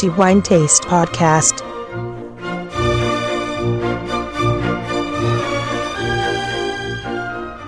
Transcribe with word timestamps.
The 0.00 0.08
Wine 0.16 0.40
Taste 0.40 0.86
Podcast. 0.88 1.62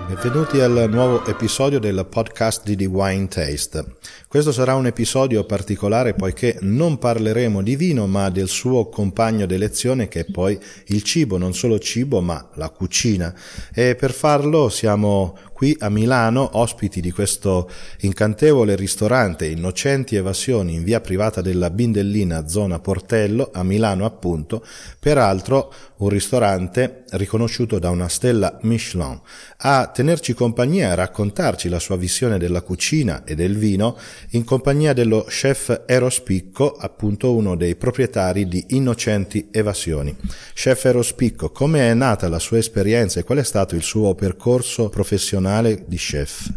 Benvenuti 0.07 0.59
al 0.59 0.87
nuovo 0.89 1.23
episodio 1.25 1.77
del 1.79 2.07
podcast 2.09 2.63
di 2.63 2.75
The 2.75 2.85
Wine 2.85 3.27
Taste. 3.27 3.97
Questo 4.27 4.51
sarà 4.51 4.73
un 4.73 4.87
episodio 4.87 5.43
particolare 5.43 6.15
poiché 6.15 6.57
non 6.61 6.97
parleremo 6.97 7.61
di 7.61 7.75
vino 7.75 8.07
ma 8.07 8.31
del 8.31 8.47
suo 8.47 8.89
compagno 8.89 9.45
d'elezione 9.45 10.07
che 10.07 10.21
è 10.21 10.25
poi 10.25 10.57
il 10.87 11.03
cibo, 11.03 11.37
non 11.37 11.53
solo 11.53 11.77
cibo 11.77 12.19
ma 12.21 12.49
la 12.55 12.69
cucina. 12.69 13.31
E 13.71 13.95
per 13.95 14.11
farlo 14.11 14.69
siamo 14.69 15.37
qui 15.63 15.77
a 15.79 15.87
Milano, 15.87 16.57
ospiti 16.57 16.99
di 16.99 17.11
questo 17.11 17.69
incantevole 17.99 18.75
ristorante 18.75 19.45
Innocenti 19.45 20.17
Evasioni 20.17 20.73
in 20.73 20.83
via 20.83 20.99
privata 20.99 21.39
della 21.39 21.69
Bindellina, 21.69 22.49
zona 22.49 22.79
Portello, 22.79 23.49
a 23.53 23.63
Milano 23.63 24.03
appunto, 24.03 24.61
peraltro 24.99 25.73
un 26.03 26.09
ristorante 26.09 27.05
riconosciuto 27.11 27.79
da 27.79 27.89
una 27.91 28.09
stella 28.09 28.57
Michelin. 28.63 29.21
A 29.59 29.87
tenerci 29.87 30.33
compagnia 30.33 30.87
e 30.87 30.91
a 30.91 30.95
raccontarci 30.95 31.69
la 31.69 31.79
sua 31.79 31.95
visione 31.95 32.37
della 32.37 32.61
cucina 32.61 33.23
e 33.23 33.33
del 33.33 33.57
vino 33.57 33.97
in 34.31 34.43
compagnia 34.43 34.91
dello 34.91 35.23
chef 35.29 35.83
Erospicco, 35.85 36.73
appunto 36.73 37.33
uno 37.33 37.55
dei 37.55 37.77
proprietari 37.77 38.49
di 38.49 38.65
Innocenti 38.69 39.47
Evasioni. 39.49 40.13
Chef 40.53 40.83
Erospicco, 40.83 41.51
come 41.51 41.89
è 41.89 41.93
nata 41.93 42.27
la 42.27 42.39
sua 42.39 42.57
esperienza 42.57 43.21
e 43.21 43.23
qual 43.23 43.37
è 43.37 43.43
stato 43.43 43.75
il 43.75 43.83
suo 43.83 44.13
percorso 44.13 44.89
professionale 44.89 45.51
di 45.61 45.97
chef? 45.97 46.51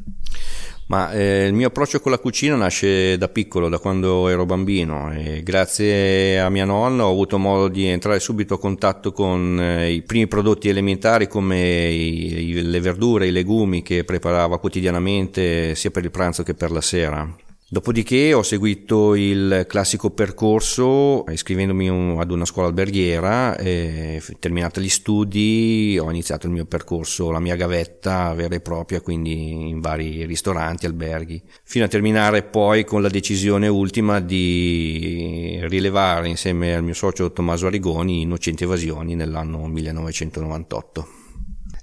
Ma 0.88 1.12
eh, 1.12 1.46
il 1.46 1.52
mio 1.52 1.66
approccio 1.66 1.98
con 1.98 2.12
la 2.12 2.18
cucina 2.18 2.54
nasce 2.54 3.18
da 3.18 3.28
piccolo, 3.28 3.68
da 3.68 3.80
quando 3.80 4.28
ero 4.28 4.46
bambino 4.46 5.12
e 5.12 5.42
grazie 5.42 6.38
a 6.38 6.48
mia 6.48 6.64
nonna 6.64 7.06
ho 7.06 7.10
avuto 7.10 7.38
modo 7.38 7.66
di 7.66 7.86
entrare 7.86 8.20
subito 8.20 8.54
a 8.54 8.58
contatto 8.60 9.10
con 9.10 9.60
eh, 9.60 9.90
i 9.90 10.02
primi 10.02 10.28
prodotti 10.28 10.68
elementari 10.68 11.26
come 11.26 11.88
i, 11.88 12.50
i, 12.50 12.62
le 12.62 12.80
verdure, 12.80 13.26
i 13.26 13.32
legumi 13.32 13.82
che 13.82 14.04
preparava 14.04 14.60
quotidianamente 14.60 15.74
sia 15.74 15.90
per 15.90 16.04
il 16.04 16.12
pranzo 16.12 16.44
che 16.44 16.54
per 16.54 16.70
la 16.70 16.80
sera. 16.80 17.34
Dopodiché 17.68 18.32
ho 18.32 18.44
seguito 18.44 19.16
il 19.16 19.64
classico 19.66 20.10
percorso 20.10 21.24
iscrivendomi 21.28 21.88
un, 21.88 22.20
ad 22.20 22.30
una 22.30 22.44
scuola 22.44 22.68
alberghiera 22.68 23.56
terminati 23.56 24.80
gli 24.80 24.88
studi 24.88 25.98
ho 26.00 26.08
iniziato 26.08 26.46
il 26.46 26.52
mio 26.52 26.64
percorso, 26.64 27.32
la 27.32 27.40
mia 27.40 27.56
gavetta 27.56 28.32
vera 28.34 28.54
e 28.54 28.60
propria, 28.60 29.00
quindi 29.00 29.68
in 29.68 29.80
vari 29.80 30.24
ristoranti, 30.26 30.86
alberghi, 30.86 31.42
fino 31.64 31.84
a 31.84 31.88
terminare 31.88 32.44
poi 32.44 32.84
con 32.84 33.02
la 33.02 33.08
decisione 33.08 33.66
ultima 33.66 34.20
di 34.20 35.58
rilevare 35.62 36.28
insieme 36.28 36.72
al 36.72 36.84
mio 36.84 36.94
socio 36.94 37.32
Tommaso 37.32 37.66
Arrigoni 37.66 38.20
Innocenti 38.20 38.62
Evasioni 38.62 39.16
nell'anno 39.16 39.66
1998. 39.66 41.25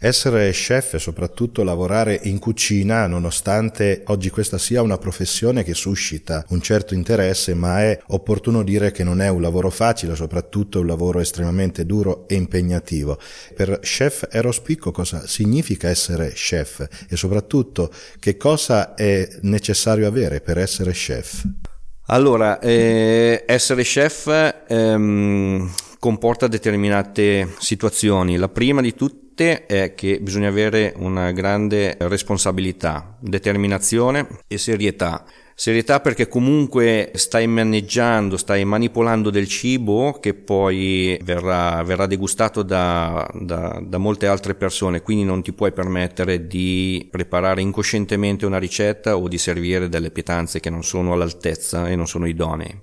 Essere 0.05 0.51
chef 0.51 0.95
e 0.95 0.99
soprattutto 0.99 1.63
lavorare 1.63 2.19
in 2.23 2.37
cucina, 2.37 3.07
nonostante 3.07 4.03
oggi 4.07 4.29
questa 4.29 4.57
sia 4.57 4.81
una 4.81 4.97
professione 4.97 5.63
che 5.63 5.73
suscita 5.73 6.43
un 6.49 6.59
certo 6.59 6.93
interesse, 6.93 7.53
ma 7.53 7.83
è 7.83 7.97
opportuno 8.07 8.63
dire 8.63 8.91
che 8.91 9.05
non 9.05 9.21
è 9.21 9.29
un 9.29 9.39
lavoro 9.39 9.69
facile, 9.69 10.13
soprattutto 10.15 10.81
un 10.81 10.87
lavoro 10.87 11.21
estremamente 11.21 11.85
duro 11.85 12.27
e 12.27 12.35
impegnativo. 12.35 13.17
Per 13.55 13.79
chef 13.79 14.27
Erospicco 14.29 14.91
cosa 14.91 15.25
significa 15.25 15.87
essere 15.87 16.33
chef 16.33 16.85
e 17.07 17.15
soprattutto 17.15 17.89
che 18.19 18.35
cosa 18.35 18.95
è 18.95 19.25
necessario 19.43 20.05
avere 20.05 20.41
per 20.41 20.57
essere 20.57 20.91
chef? 20.91 21.45
Allora, 22.07 22.59
eh, 22.59 23.45
essere 23.47 23.83
chef 23.83 24.63
ehm, 24.67 25.71
comporta 25.97 26.47
determinate 26.47 27.53
situazioni. 27.57 28.35
La 28.35 28.49
prima 28.49 28.81
di 28.81 28.93
tutte 28.93 29.21
è 29.35 29.93
che 29.95 30.19
bisogna 30.21 30.47
avere 30.47 30.93
una 30.97 31.31
grande 31.31 31.95
responsabilità, 31.99 33.17
determinazione 33.19 34.27
e 34.47 34.57
serietà. 34.57 35.25
Serietà 35.55 35.99
perché 35.99 36.27
comunque 36.27 37.11
stai 37.13 37.45
maneggiando, 37.45 38.37
stai 38.37 38.65
manipolando 38.65 39.29
del 39.29 39.47
cibo 39.47 40.17
che 40.19 40.33
poi 40.33 41.17
verrà, 41.23 41.83
verrà 41.83 42.07
degustato 42.07 42.63
da, 42.63 43.29
da, 43.33 43.79
da, 43.83 43.97
molte 43.99 44.25
altre 44.25 44.55
persone, 44.55 45.03
quindi 45.03 45.23
non 45.23 45.43
ti 45.43 45.53
puoi 45.53 45.71
permettere 45.71 46.47
di 46.47 47.07
preparare 47.09 47.61
incoscientemente 47.61 48.47
una 48.47 48.57
ricetta 48.57 49.15
o 49.15 49.27
di 49.27 49.37
servire 49.37 49.89
delle 49.89 50.09
pietanze 50.09 50.59
che 50.59 50.71
non 50.71 50.83
sono 50.83 51.13
all'altezza 51.13 51.87
e 51.87 51.95
non 51.95 52.07
sono 52.07 52.25
idonee. 52.25 52.81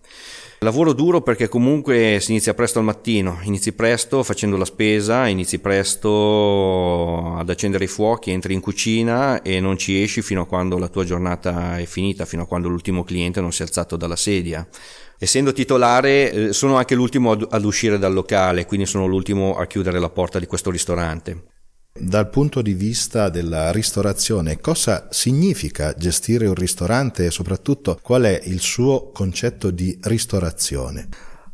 Lavoro 0.63 0.93
duro 0.93 1.23
perché 1.23 1.49
comunque 1.49 2.19
si 2.21 2.33
inizia 2.33 2.53
presto 2.53 2.81
al 2.81 2.85
mattino, 2.85 3.39
inizi 3.45 3.73
presto 3.73 4.23
facendo 4.23 4.59
la 4.59 4.67
spesa, 4.67 5.27
inizi 5.27 5.59
presto 5.59 7.35
ad 7.35 7.49
accendere 7.49 7.85
i 7.85 7.87
fuochi, 7.87 8.31
entri 8.31 8.53
in 8.53 8.61
cucina 8.61 9.41
e 9.41 9.59
non 9.59 9.79
ci 9.79 10.03
esci 10.03 10.21
fino 10.21 10.43
a 10.43 10.47
quando 10.47 10.77
la 10.77 10.89
tua 10.89 11.05
giornata 11.05 11.79
è 11.79 11.87
finita, 11.87 12.27
fino 12.27 12.43
a 12.43 12.47
quando 12.47 12.69
l'ultimo 12.69 13.05
cliente 13.05 13.41
non 13.41 13.53
si 13.53 13.63
è 13.63 13.65
alzato 13.65 13.97
dalla 13.97 14.17
sedia. 14.17 14.69
Essendo 15.19 15.55
titolare 15.55 16.31
eh, 16.31 16.53
sono 16.53 16.77
anche 16.77 16.95
l'ultimo 16.95 17.33
ad 17.33 17.65
uscire 17.65 17.99
dal 17.99 18.13
locale, 18.13 18.67
quindi 18.67 18.85
sono 18.85 19.07
l'ultimo 19.07 19.57
a 19.57 19.67
chiudere 19.67 19.99
la 19.99 20.11
porta 20.11 20.39
di 20.39 20.45
questo 20.45 20.71
ristorante. 20.71 21.60
Dal 21.93 22.31
punto 22.31 22.63
di 22.63 22.73
vista 22.73 23.29
della 23.29 23.73
ristorazione, 23.73 24.61
cosa 24.61 25.09
significa 25.11 25.93
gestire 25.95 26.47
un 26.47 26.55
ristorante 26.55 27.27
e 27.27 27.31
soprattutto 27.33 27.99
qual 28.01 28.23
è 28.23 28.41
il 28.45 28.61
suo 28.61 29.11
concetto 29.11 29.73
di 29.73 29.99
ristorazione? 30.03 31.09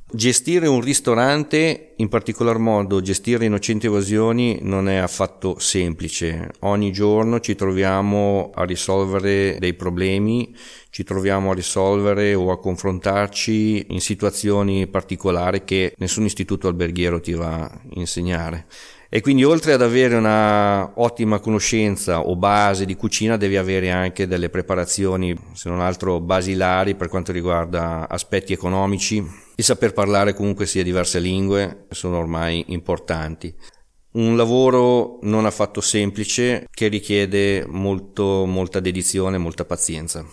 Gestire 0.09 0.69
un 0.69 0.83
ristorante, 0.83 1.95
in 1.97 2.09
particolar 2.09 2.59
modo 2.59 3.01
gestire 3.01 3.47
innocenti 3.47 3.87
evasioni, 3.87 4.59
non 4.61 4.89
è 4.91 4.97
affatto 4.97 5.59
semplice. 5.59 6.51
Ogni 6.61 6.93
giorno 6.93 7.41
ci 7.41 7.55
troviamo 7.55 8.53
a 8.55 8.65
risolvere 8.65 9.57
dei 9.59 9.75
problemi, 9.75 10.55
ci 10.91 11.03
troviamo 11.03 11.51
a 11.51 11.55
risolvere 11.55 12.35
o 12.35 12.53
a 12.53 12.61
confrontarci 12.61 13.87
in 13.89 14.01
situazioni 14.01 14.87
particolari 14.87 15.65
che 15.65 15.95
nessun 15.97 16.25
istituto 16.25 16.69
alberghiero 16.69 17.21
ti 17.21 17.33
va 17.33 17.65
a 17.65 17.81
insegnare. 17.95 18.67
E 19.09 19.21
quindi 19.21 19.45
oltre 19.45 19.73
ad 19.73 19.83
avere 19.83 20.17
una 20.17 20.93
ottima 21.01 21.39
conoscenza 21.39 22.21
o 22.21 22.35
base 22.35 22.85
di 22.85 22.97
cucina 22.97 23.37
devi 23.37 23.57
avere 23.57 23.91
anche 23.91 24.27
delle 24.27 24.51
preparazioni, 24.51 25.37
se 25.53 25.69
non 25.69 25.81
altro 25.81 26.21
basilari 26.21 26.97
per 26.97 27.09
quanto 27.09 27.31
riguarda 27.31 28.09
aspetti 28.09 28.53
economici. 28.53 29.25
Il 29.55 29.65
saper 29.65 29.93
parlare 29.93 30.35
comunque 30.35 30.67
sia 30.67 30.83
diverse 30.83 31.21
lingue 31.21 31.87
sono 31.91 32.19
ormai 32.19 32.65
importanti. 32.69 33.55
Un 34.13 34.37
lavoro 34.37 35.19
non 35.23 35.45
affatto 35.45 35.81
semplice 35.81 36.67
che 36.71 36.89
richiede 36.89 37.65
molto, 37.69 38.45
molta 38.47 38.81
dedizione, 38.81 39.39
molta 39.39 39.65
pazienza. 39.65 40.25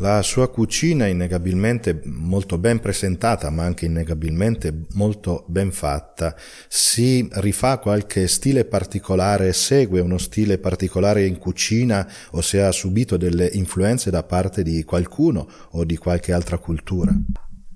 La 0.00 0.22
sua 0.22 0.48
cucina 0.48 1.06
innegabilmente 1.06 2.00
molto 2.04 2.56
ben 2.56 2.78
presentata, 2.78 3.50
ma 3.50 3.64
anche 3.64 3.86
innegabilmente 3.86 4.86
molto 4.92 5.44
ben 5.48 5.72
fatta. 5.72 6.36
Si 6.68 7.28
rifà 7.32 7.78
qualche 7.78 8.28
stile 8.28 8.64
particolare, 8.64 9.52
segue 9.52 10.00
uno 10.00 10.18
stile 10.18 10.58
particolare 10.58 11.26
in 11.26 11.38
cucina 11.38 12.08
o 12.30 12.40
se 12.42 12.62
ha 12.62 12.70
subito 12.70 13.16
delle 13.16 13.50
influenze 13.54 14.10
da 14.10 14.22
parte 14.22 14.62
di 14.62 14.84
qualcuno 14.84 15.48
o 15.70 15.84
di 15.84 15.96
qualche 15.96 16.32
altra 16.32 16.58
cultura? 16.58 17.12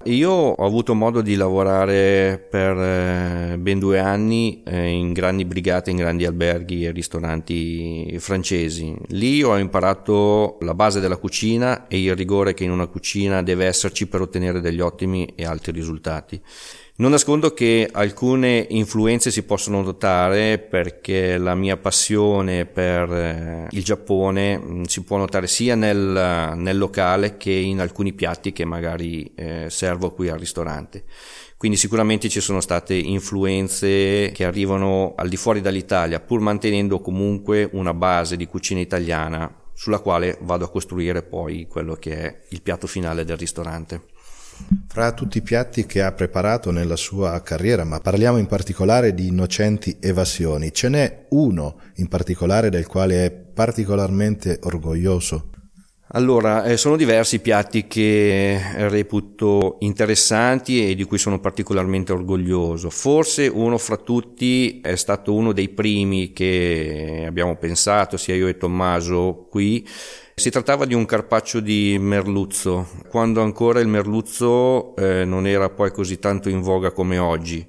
Io 0.07 0.31
ho 0.31 0.67
avuto 0.67 0.95
modo 0.95 1.21
di 1.21 1.37
lavorare 1.37 2.45
per 2.51 2.77
eh, 2.77 3.57
ben 3.59 3.79
due 3.79 4.01
anni 4.01 4.63
eh, 4.65 4.89
in 4.89 5.13
grandi 5.13 5.45
brigate, 5.45 5.91
in 5.91 5.97
grandi 5.97 6.27
alberghi 6.27 6.85
e 6.85 6.91
ristoranti 6.91 8.17
francesi. 8.19 8.97
Lì 9.09 9.45
ho 9.45 9.57
imparato 9.57 10.59
la 10.63 10.75
base 10.75 10.99
della 10.99 11.19
cucina 11.19 11.87
e 11.87 12.03
il 12.03 12.17
rigore 12.17 12.53
che 12.53 12.65
in 12.65 12.73
una 12.73 12.89
cucina 12.89 13.43
deve 13.43 13.67
esserci 13.67 14.09
per 14.09 14.23
ottenere 14.23 14.61
degli 14.61 14.81
ottimi 14.81 15.35
e 15.37 15.45
alti 15.45 15.71
risultati. 15.71 16.41
Non 16.95 17.11
nascondo 17.11 17.55
che 17.55 17.89
alcune 17.91 18.67
influenze 18.69 19.31
si 19.31 19.45
possono 19.45 19.81
notare 19.81 20.59
perché 20.59 21.39
la 21.39 21.55
mia 21.55 21.79
passione 21.79 22.67
per 22.67 23.11
eh, 23.11 23.69
il 23.71 23.83
Giappone 23.83 24.59
mm, 24.59 24.83
si 24.83 25.03
può 25.03 25.17
notare 25.17 25.47
sia 25.47 25.75
nel, 25.75 26.53
nel 26.55 26.77
locale 26.77 27.39
che 27.39 27.51
in 27.51 27.81
alcuni 27.81 28.13
piatti 28.13 28.53
che 28.53 28.67
magari 28.67 29.33
eh, 29.35 29.69
servo 29.71 30.13
qui 30.13 30.29
al 30.29 30.39
ristorante. 30.39 31.05
Quindi 31.57 31.79
sicuramente 31.79 32.29
ci 32.29 32.41
sono 32.41 32.61
state 32.61 32.95
influenze 32.95 34.31
che 34.35 34.45
arrivano 34.45 35.15
al 35.17 35.31
di 35.31 35.37
fuori 35.37 35.63
dall'Italia, 35.63 36.21
pur 36.21 36.41
mantenendo 36.41 37.01
comunque 37.01 37.71
una 37.73 37.95
base 37.95 38.37
di 38.37 38.47
cucina 38.47 38.81
italiana 38.81 39.51
sulla 39.73 40.01
quale 40.01 40.37
vado 40.43 40.67
a 40.67 40.71
costruire 40.71 41.23
poi 41.23 41.67
quello 41.67 41.95
che 41.95 42.17
è 42.17 42.41
il 42.51 42.61
piatto 42.61 42.87
finale 42.87 43.25
del 43.25 43.39
ristorante. 43.39 44.12
Fra 44.89 45.13
tutti 45.13 45.39
i 45.39 45.43
piatti 45.43 45.87
che 45.87 46.03
ha 46.03 46.13
preparato 46.13 46.71
nella 46.71 46.97
sua 46.97 47.41
carriera, 47.43 47.85
ma 47.85 48.01
parliamo 48.01 48.39
in 48.39 48.47
particolare 48.47 49.15
di 49.15 49.29
innocenti 49.29 49.97
evasioni, 50.01 50.73
ce 50.73 50.89
n'è 50.89 51.27
uno 51.31 51.79
in 51.97 52.09
particolare 52.09 52.69
del 52.69 52.87
quale 52.87 53.25
è 53.25 53.31
particolarmente 53.31 54.59
orgoglioso? 54.63 55.52
Allora, 56.15 56.65
eh, 56.65 56.77
sono 56.77 56.97
diversi 56.97 57.37
i 57.37 57.41
piatti 57.41 57.87
che 57.87 58.61
reputo 58.89 59.77
interessanti 59.79 60.91
e 60.91 60.95
di 60.95 61.05
cui 61.05 61.17
sono 61.17 61.41
particolarmente 61.41 62.13
orgoglioso. 62.13 62.91
Forse 62.91 63.47
uno 63.47 63.79
fra 63.79 63.97
tutti 63.97 64.83
è 64.83 64.95
stato 64.97 65.33
uno 65.33 65.53
dei 65.53 65.71
primi 65.71 66.35
che 66.35 67.25
abbiamo 67.27 67.57
pensato, 67.57 68.19
sia 68.19 68.35
io 68.35 68.47
e 68.47 68.59
Tommaso 68.59 69.47
qui. 69.49 69.89
Si 70.35 70.51
trattava 70.51 70.85
di 70.85 70.93
un 70.93 71.07
carpaccio 71.07 71.61
di 71.61 71.97
merluzzo, 71.99 72.89
quando 73.09 73.41
ancora 73.41 73.81
il 73.81 73.89
merluzzo 73.89 74.95
eh, 74.97 75.25
non 75.25 75.47
era 75.47 75.71
poi 75.71 75.93
così 75.93 76.19
tanto 76.19 76.51
in 76.51 76.61
voga 76.61 76.93
come 76.93 77.17
oggi 77.17 77.67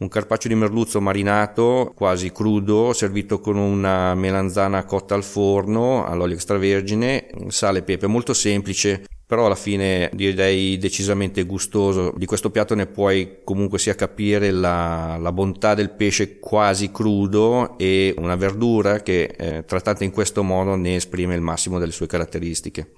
un 0.00 0.08
carpaccio 0.08 0.48
di 0.48 0.54
merluzzo 0.54 1.00
marinato 1.00 1.92
quasi 1.94 2.32
crudo, 2.32 2.92
servito 2.94 3.38
con 3.38 3.56
una 3.56 4.14
melanzana 4.14 4.84
cotta 4.84 5.14
al 5.14 5.22
forno 5.22 6.06
all'olio 6.06 6.34
extravergine, 6.34 7.28
sale 7.48 7.80
e 7.80 7.82
pepe, 7.82 8.06
molto 8.06 8.32
semplice, 8.32 9.04
però 9.26 9.44
alla 9.44 9.54
fine 9.54 10.10
direi 10.14 10.78
decisamente 10.78 11.42
gustoso. 11.42 12.14
Di 12.16 12.24
questo 12.24 12.50
piatto 12.50 12.74
ne 12.74 12.86
puoi 12.86 13.40
comunque 13.44 13.78
sia 13.78 13.94
capire 13.94 14.50
la, 14.50 15.18
la 15.20 15.32
bontà 15.32 15.74
del 15.74 15.90
pesce 15.90 16.38
quasi 16.38 16.90
crudo 16.90 17.76
e 17.76 18.14
una 18.16 18.36
verdura 18.36 19.02
che 19.02 19.34
eh, 19.36 19.64
trattata 19.66 20.02
in 20.02 20.12
questo 20.12 20.42
modo 20.42 20.76
ne 20.76 20.96
esprime 20.96 21.34
il 21.34 21.42
massimo 21.42 21.78
delle 21.78 21.92
sue 21.92 22.06
caratteristiche. 22.06 22.92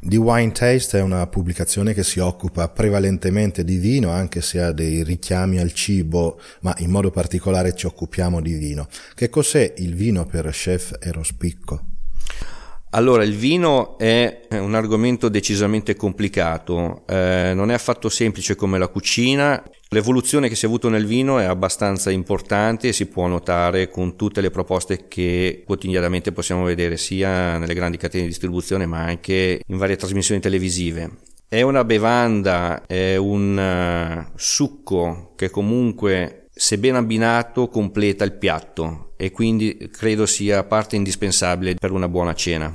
The 0.00 0.16
Wine 0.16 0.52
Taste 0.52 0.98
è 0.98 1.02
una 1.02 1.26
pubblicazione 1.26 1.94
che 1.94 2.02
si 2.02 2.18
occupa 2.18 2.68
prevalentemente 2.68 3.64
di 3.64 3.76
vino, 3.76 4.10
anche 4.10 4.42
se 4.42 4.60
ha 4.60 4.72
dei 4.72 5.02
richiami 5.02 5.58
al 5.58 5.72
cibo, 5.72 6.40
ma 6.60 6.74
in 6.78 6.90
modo 6.90 7.10
particolare 7.10 7.74
ci 7.74 7.86
occupiamo 7.86 8.40
di 8.40 8.54
vino. 8.54 8.88
Che 9.14 9.28
cos'è 9.28 9.74
il 9.78 9.94
vino 9.94 10.26
per 10.26 10.48
chef 10.50 10.96
Erospicco? 11.00 11.93
Allora, 12.94 13.24
il 13.24 13.34
vino 13.34 13.98
è 13.98 14.46
un 14.52 14.76
argomento 14.76 15.28
decisamente 15.28 15.96
complicato, 15.96 17.02
eh, 17.08 17.50
non 17.52 17.72
è 17.72 17.74
affatto 17.74 18.08
semplice 18.08 18.54
come 18.54 18.78
la 18.78 18.86
cucina. 18.86 19.60
L'evoluzione 19.88 20.48
che 20.48 20.54
si 20.54 20.64
è 20.64 20.68
avuto 20.68 20.88
nel 20.88 21.04
vino 21.04 21.40
è 21.40 21.44
abbastanza 21.44 22.12
importante 22.12 22.86
e 22.88 22.92
si 22.92 23.06
può 23.06 23.26
notare 23.26 23.88
con 23.88 24.14
tutte 24.14 24.40
le 24.40 24.50
proposte 24.50 25.08
che 25.08 25.64
quotidianamente 25.66 26.30
possiamo 26.30 26.62
vedere 26.62 26.96
sia 26.96 27.58
nelle 27.58 27.74
grandi 27.74 27.96
catene 27.96 28.22
di 28.22 28.28
distribuzione 28.28 28.86
ma 28.86 29.00
anche 29.00 29.60
in 29.66 29.76
varie 29.76 29.96
trasmissioni 29.96 30.40
televisive. 30.40 31.18
È 31.48 31.62
una 31.62 31.82
bevanda, 31.82 32.86
è 32.86 33.16
un 33.16 34.28
uh, 34.28 34.32
succo 34.36 35.32
che 35.34 35.50
comunque 35.50 36.43
se 36.54 36.78
ben 36.78 36.94
abbinato 36.94 37.68
completa 37.68 38.24
il 38.24 38.34
piatto 38.34 39.14
e 39.16 39.32
quindi 39.32 39.90
credo 39.90 40.24
sia 40.24 40.62
parte 40.64 40.94
indispensabile 40.96 41.74
per 41.74 41.90
una 41.90 42.08
buona 42.08 42.34
cena. 42.34 42.72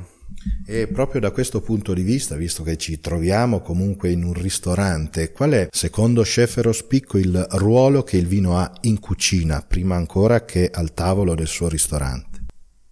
E 0.66 0.88
proprio 0.88 1.20
da 1.20 1.32
questo 1.32 1.62
punto 1.62 1.94
di 1.94 2.02
vista, 2.02 2.36
visto 2.36 2.64
che 2.64 2.78
ci 2.78 3.00
troviamo 3.00 3.62
comunque 3.62 4.12
in 4.12 4.24
un 4.24 4.34
ristorante, 4.34 5.32
qual 5.32 5.52
è, 5.52 5.68
secondo 5.72 6.22
Chef 6.22 6.58
Rospicco, 6.58 7.18
il 7.18 7.46
ruolo 7.52 8.04
che 8.04 8.18
il 8.18 8.28
vino 8.28 8.58
ha 8.58 8.72
in 8.82 9.00
cucina, 9.00 9.66
prima 9.68 9.96
ancora 9.96 10.46
che 10.46 10.70
al 10.72 10.94
tavolo 10.94 11.36
del 11.36 11.48
suo 11.48 11.68
ristorante? 11.68 12.29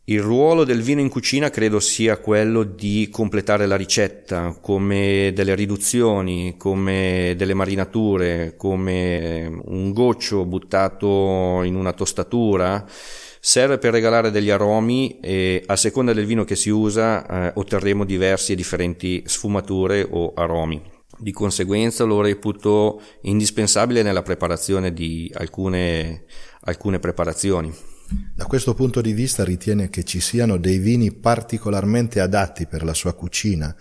Il 0.09 0.21
ruolo 0.21 0.63
del 0.63 0.81
vino 0.81 1.01
in 1.01 1.09
cucina 1.09 1.49
credo 1.49 1.81
sia 1.81 2.15
quello 2.15 2.63
di 2.63 3.09
completare 3.11 3.65
la 3.65 3.75
ricetta, 3.75 4.57
come 4.61 5.33
delle 5.35 5.53
riduzioni, 5.53 6.55
come 6.57 7.33
delle 7.35 7.53
marinature, 7.53 8.53
come 8.55 9.61
un 9.65 9.91
goccio 9.91 10.45
buttato 10.45 11.61
in 11.63 11.75
una 11.75 11.91
tostatura 11.91 12.85
serve 13.41 13.79
per 13.79 13.91
regalare 13.91 14.31
degli 14.31 14.49
aromi 14.49 15.19
e 15.19 15.61
a 15.65 15.75
seconda 15.75 16.13
del 16.13 16.25
vino 16.25 16.45
che 16.45 16.55
si 16.55 16.69
usa 16.69 17.25
eh, 17.25 17.51
otterremo 17.55 18.05
diversi 18.05 18.53
e 18.53 18.55
differenti 18.55 19.23
sfumature 19.25 20.07
o 20.09 20.31
aromi. 20.33 20.81
Di 21.17 21.33
conseguenza 21.33 22.05
lo 22.05 22.21
reputo 22.21 23.01
indispensabile 23.23 24.03
nella 24.03 24.21
preparazione 24.21 24.93
di 24.93 25.29
alcune, 25.33 26.23
alcune 26.61 26.99
preparazioni. 26.99 27.96
Da 28.33 28.45
questo 28.45 28.73
punto 28.73 29.01
di 29.01 29.11
vista 29.11 29.43
ritiene 29.43 29.89
che 29.89 30.03
ci 30.03 30.19
siano 30.19 30.57
dei 30.57 30.77
vini 30.77 31.11
particolarmente 31.11 32.19
adatti 32.19 32.65
per 32.65 32.83
la 32.83 32.93
sua 32.93 33.13
cucina 33.13 33.75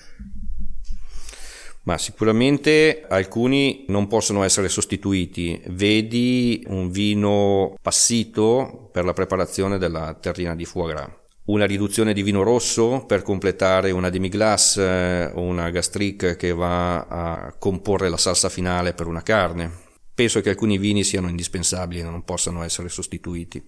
ma 1.86 1.98
sicuramente 1.98 3.04
alcuni 3.08 3.84
non 3.88 4.08
possono 4.08 4.42
essere 4.42 4.68
sostituiti. 4.68 5.60
Vedi 5.68 6.64
un 6.66 6.90
vino 6.90 7.76
passito 7.80 8.90
per 8.92 9.04
la 9.04 9.12
preparazione 9.12 9.78
della 9.78 10.14
terrina 10.20 10.56
di 10.56 10.64
foie 10.64 10.94
gras. 10.94 11.08
Una 11.44 11.64
riduzione 11.64 12.12
di 12.12 12.24
vino 12.24 12.42
rosso 12.42 13.04
per 13.06 13.22
completare 13.22 13.92
una 13.92 14.10
demi-glace 14.10 14.82
eh, 14.82 15.30
o 15.32 15.42
una 15.42 15.70
gastrique 15.70 16.34
che 16.34 16.52
va 16.52 17.06
a 17.06 17.54
comporre 17.56 18.08
la 18.08 18.16
salsa 18.16 18.48
finale 18.48 18.92
per 18.92 19.06
una 19.06 19.22
carne. 19.22 19.70
Penso 20.12 20.40
che 20.40 20.48
alcuni 20.48 20.78
vini 20.78 21.04
siano 21.04 21.28
indispensabili 21.28 22.00
e 22.00 22.02
non 22.02 22.24
possano 22.24 22.64
essere 22.64 22.88
sostituiti. 22.88 23.62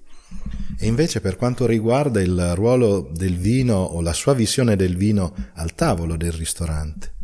E 0.80 0.86
invece 0.86 1.20
per 1.20 1.36
quanto 1.36 1.66
riguarda 1.66 2.20
il 2.20 2.54
ruolo 2.54 3.10
del 3.12 3.36
vino 3.36 3.76
o 3.76 4.00
la 4.00 4.12
sua 4.12 4.32
visione 4.32 4.76
del 4.76 4.96
vino 4.96 5.34
al 5.54 5.75
tavolo 5.75 6.16
del 6.16 6.32
ristorante? 6.32 7.14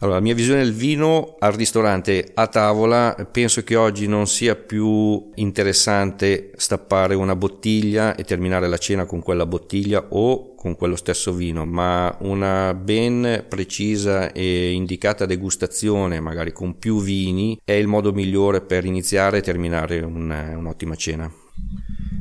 Allora, 0.00 0.18
la 0.18 0.22
mia 0.22 0.34
visione 0.34 0.62
del 0.62 0.74
vino 0.74 1.34
al 1.40 1.54
ristorante 1.54 2.30
a 2.34 2.46
tavola, 2.46 3.16
penso 3.32 3.64
che 3.64 3.74
oggi 3.74 4.06
non 4.06 4.28
sia 4.28 4.54
più 4.54 5.30
interessante 5.34 6.52
stappare 6.56 7.16
una 7.16 7.34
bottiglia 7.34 8.14
e 8.14 8.22
terminare 8.22 8.68
la 8.68 8.78
cena 8.78 9.06
con 9.06 9.20
quella 9.20 9.44
bottiglia 9.44 10.06
o 10.10 10.54
con 10.54 10.76
quello 10.76 10.94
stesso 10.94 11.32
vino, 11.32 11.64
ma 11.64 12.16
una 12.20 12.74
ben 12.74 13.46
precisa 13.48 14.30
e 14.30 14.70
indicata 14.70 15.26
degustazione, 15.26 16.20
magari 16.20 16.52
con 16.52 16.78
più 16.78 17.02
vini, 17.02 17.58
è 17.64 17.72
il 17.72 17.88
modo 17.88 18.12
migliore 18.12 18.60
per 18.60 18.84
iniziare 18.84 19.38
e 19.38 19.42
terminare 19.42 19.98
un, 19.98 20.30
un'ottima 20.58 20.94
cena. 20.94 21.28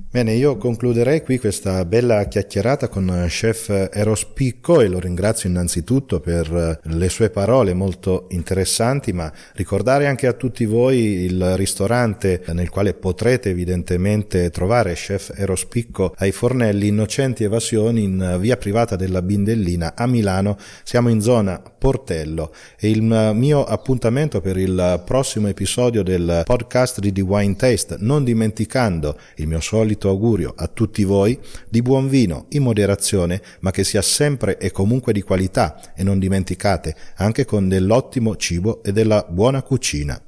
Bene, 0.10 0.34
io 0.36 0.56
concluderei 0.56 1.22
qui 1.22 1.38
questa 1.38 1.84
bella 1.84 2.24
chiacchierata 2.30 2.88
con 2.88 3.26
chef 3.28 3.90
Eros 3.92 4.24
Picco 4.24 4.80
e 4.80 4.88
lo 4.88 5.00
ringrazio 5.00 5.50
innanzitutto 5.50 6.22
per 6.22 6.80
le 6.82 7.10
sue 7.10 7.30
parole 7.30 7.74
molto 7.74 8.28
interessanti, 8.30 9.12
ma 9.12 9.30
ricordare 9.56 10.08
anche 10.08 10.26
a 10.26 10.32
tutti 10.32 10.64
voi 10.64 11.26
il 11.26 11.58
ristorante 11.58 12.42
nel 12.54 12.70
quale 12.70 12.94
potrete 12.94 13.50
evidentemente 13.50 14.50
trovare 14.50 14.94
chef 14.94 15.34
Eros 15.36 15.66
Picco 15.66 16.14
ai 16.18 16.32
fornelli 16.32 16.88
Innocenti 16.88 17.44
Evasioni 17.44 18.04
in 18.04 18.38
via 18.40 18.56
privata 18.56 18.96
della 18.96 19.22
Bindellina 19.22 19.94
a 19.94 20.08
Milano. 20.08 20.58
Siamo 20.84 21.10
in 21.10 21.20
zona 21.20 21.62
Portello 21.62 22.54
e 22.80 22.90
il 22.90 23.04
mio 23.04 23.66
appuntamento 23.66 24.40
per 24.40 24.56
il 24.56 25.04
prossimo 25.06 25.50
episodio 25.50 26.02
del 26.02 26.44
podcast 26.46 27.02
di 27.02 27.12
The 27.12 27.22
Wine 27.22 27.58
Taste, 27.58 27.98
non 28.00 28.24
dimenticando 28.24 29.20
il 29.36 29.48
mio 29.48 29.60
solito 29.98 30.10
augurio 30.10 30.54
a 30.56 30.68
tutti 30.68 31.04
voi 31.04 31.38
di 31.68 31.82
buon 31.82 32.08
vino 32.08 32.46
in 32.50 32.64
moderazione, 32.64 33.42
ma 33.62 33.72
che 33.72 33.84
sia 33.84 34.02
sempre 34.02 34.58
e 34.58 34.72
comunque 34.72 35.12
di 35.12 35.22
qualità 35.22 35.94
e 35.96 36.04
non 36.04 36.20
dimenticate 36.20 36.96
anche 37.18 37.44
con 37.46 37.68
dell'ottimo 37.68 38.36
cibo 38.36 38.84
e 38.84 38.92
della 38.94 39.26
buona 39.28 39.62
cucina. 39.64 40.22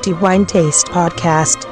The 0.00 0.10
Wine 0.20 0.44
Taste 0.44 0.90
Podcast 0.90 1.71